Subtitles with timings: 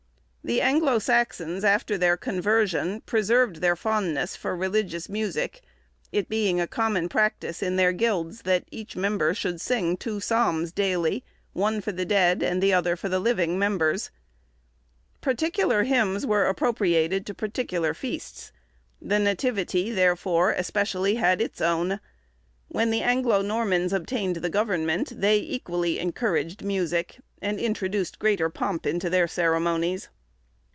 [0.43, 5.61] The Anglo Saxons, after their conversion, preserved their fondness for religious music,
[6.11, 10.71] it being a common practice in their guilds that each member should sing two psalms
[10.71, 14.09] daily, one for the dead, and the other for the living members.
[15.21, 18.51] Particular hymns were appropriated to particular feasts;
[18.99, 21.99] the Nativity, therefore, especially had its own.
[22.67, 28.87] When the Anglo Normans obtained the government, they equally encouraged music, and introduced greater pomp
[28.87, 30.09] into their ceremonies.